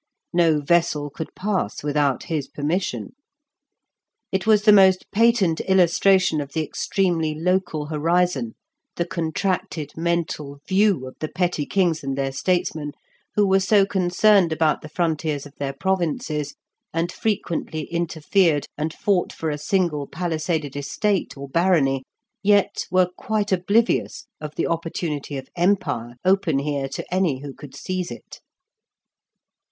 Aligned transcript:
No 0.33 0.59
vessel 0.61 1.11
could 1.11 1.35
pass 1.35 1.83
without 1.83 2.23
his 2.23 2.47
permission. 2.47 3.13
It 4.31 4.47
was 4.47 4.63
the 4.63 4.73
most 4.73 5.05
patent 5.11 5.59
illustration 5.67 6.41
of 6.41 6.53
the 6.53 6.63
extremely 6.63 7.35
local 7.35 7.85
horizon, 7.85 8.55
the 8.95 9.05
contracted 9.05 9.91
mental 9.95 10.57
view 10.67 11.05
of 11.07 11.17
the 11.19 11.27
petty 11.27 11.67
kings 11.67 12.03
and 12.03 12.17
their 12.17 12.31
statesmen, 12.31 12.93
who 13.35 13.45
were 13.45 13.59
so 13.59 13.85
concerned 13.85 14.51
about 14.51 14.81
the 14.81 14.89
frontiers 14.89 15.45
of 15.45 15.53
their 15.59 15.71
provinces, 15.73 16.55
and 16.91 17.11
frequently 17.11 17.83
interfered 17.83 18.65
and 18.79 18.95
fought 18.95 19.31
for 19.31 19.51
a 19.51 19.57
single 19.59 20.07
palisaded 20.07 20.75
estate 20.75 21.37
or 21.37 21.47
barony, 21.47 22.01
yet 22.41 22.87
were 22.89 23.11
quite 23.19 23.51
oblivious 23.51 24.25
of 24.39 24.55
the 24.55 24.65
opportunity 24.65 25.37
of 25.37 25.47
empire 25.55 26.15
open 26.25 26.57
here 26.57 26.87
to 26.89 27.05
any 27.13 27.41
who 27.41 27.53
could 27.53 27.75
seize 27.75 28.09
it. 28.09 28.39